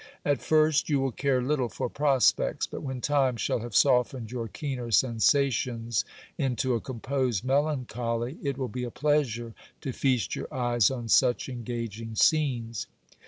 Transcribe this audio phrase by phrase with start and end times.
[0.25, 4.47] At first you will care little for prospects; but when time shall have softened your
[4.47, 6.05] keener sensations
[6.39, 11.49] into a composed melancholy, it will be a pleasure to feast your eyes on such
[11.49, 12.87] engaging scenes.